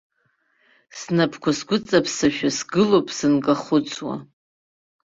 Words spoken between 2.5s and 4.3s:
сгылоуп сынкахәыцуа.